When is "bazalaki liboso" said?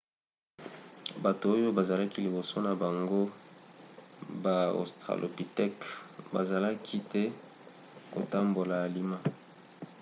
1.77-2.55